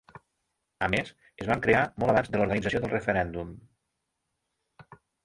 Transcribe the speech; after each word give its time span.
A 0.85 0.87
més, 0.93 1.11
es 1.43 1.49
van 1.51 1.61
crear 1.65 1.81
molt 2.03 2.13
abans 2.13 2.31
de 2.31 2.39
l’organització 2.41 2.81
del 2.87 2.93
referèndum. 2.95 3.53